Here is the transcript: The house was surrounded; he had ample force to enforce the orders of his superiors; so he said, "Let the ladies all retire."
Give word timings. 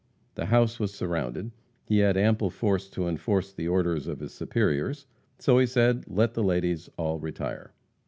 The 0.33 0.47
house 0.47 0.79
was 0.79 0.91
surrounded; 0.91 1.51
he 1.85 1.99
had 1.99 2.17
ample 2.17 2.49
force 2.49 2.89
to 2.89 3.07
enforce 3.07 3.53
the 3.53 3.67
orders 3.67 4.07
of 4.07 4.19
his 4.19 4.33
superiors; 4.33 5.05
so 5.37 5.59
he 5.59 5.67
said, 5.67 6.05
"Let 6.07 6.33
the 6.33 6.41
ladies 6.43 6.89
all 6.97 7.19
retire." 7.19 7.71